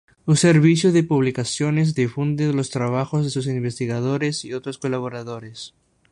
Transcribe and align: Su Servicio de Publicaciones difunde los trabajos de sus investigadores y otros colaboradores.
Su 0.25 0.35
Servicio 0.35 0.91
de 0.91 1.03
Publicaciones 1.03 1.93
difunde 1.93 2.51
los 2.53 2.71
trabajos 2.71 3.23
de 3.23 3.29
sus 3.29 3.45
investigadores 3.45 4.43
y 4.45 4.53
otros 4.55 4.79
colaboradores. 4.79 5.75